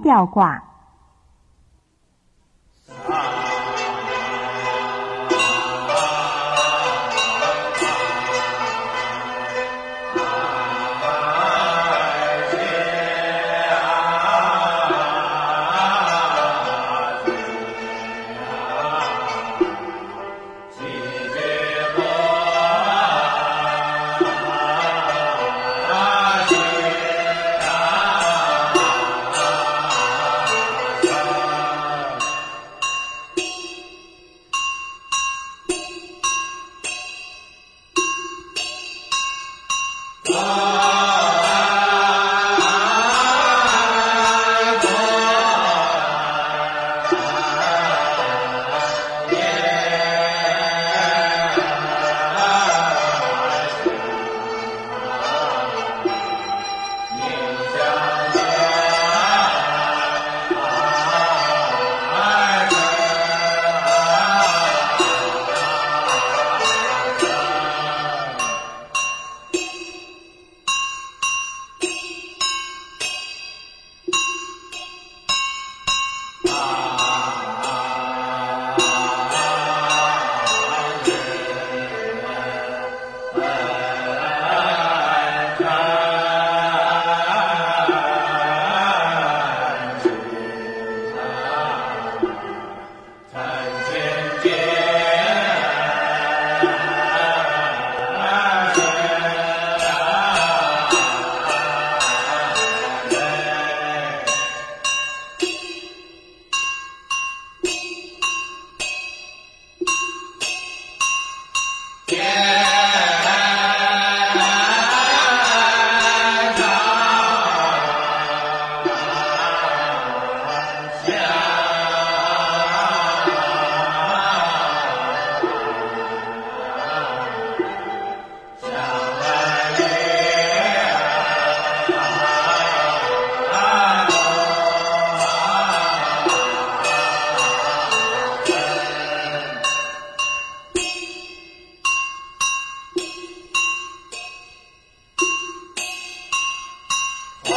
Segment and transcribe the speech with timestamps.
[0.00, 0.65] 吊挂。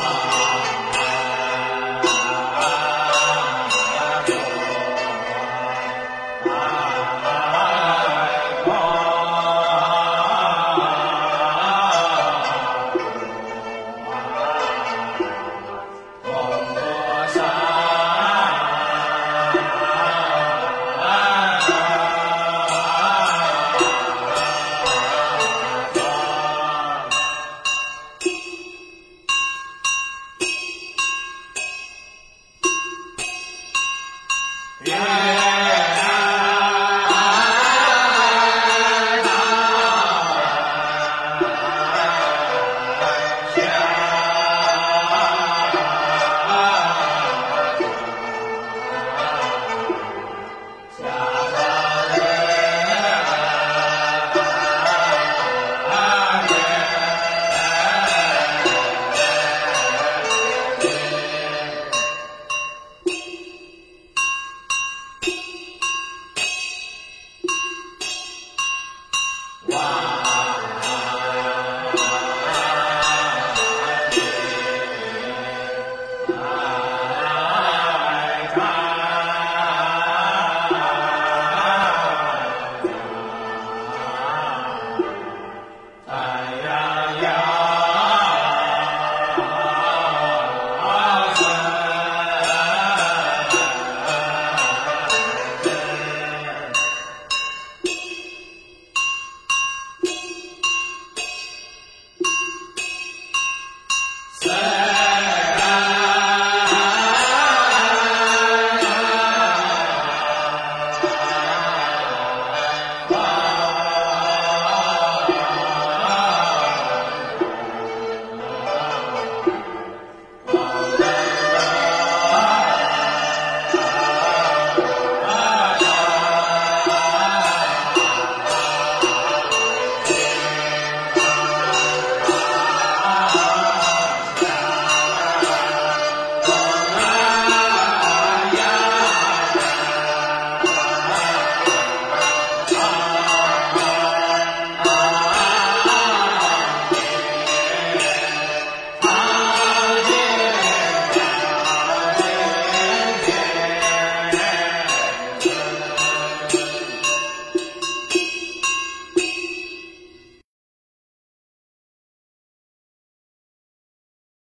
[0.00, 0.39] Wow.